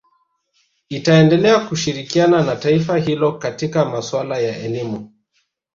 Itaendelea 0.89 1.59
kushirikiana 1.59 2.43
na 2.43 2.55
taifa 2.55 2.97
hilo 2.97 3.31
katika 3.37 3.85
maswala 3.85 4.37
ya 4.37 4.57
elimu 4.57 5.11